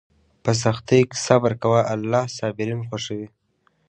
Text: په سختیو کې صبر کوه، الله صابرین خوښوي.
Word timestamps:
په 0.43 0.51
سختیو 0.63 1.09
کې 1.09 1.17
صبر 1.25 1.51
کوه، 1.61 1.81
الله 1.93 2.21
صابرین 2.37 2.79
خوښوي. 2.87 3.27